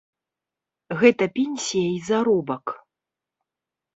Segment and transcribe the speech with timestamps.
[1.01, 2.65] Гэта пенсія і заробак.